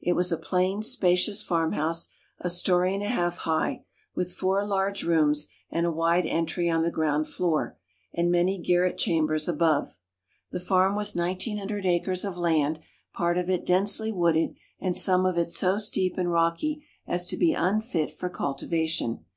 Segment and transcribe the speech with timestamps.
[0.00, 5.02] It was a plain, spacious farmhouse, a story and a half high, with four large
[5.02, 7.76] rooms and a wide entry on the ground floor,
[8.14, 9.98] and many garret chambers above.
[10.52, 12.78] The farm was nineteen hundred acres of land,
[13.12, 17.36] part of it densely wooded, and some of it so steep and rocky as to
[17.36, 19.24] be unfit for cultivation.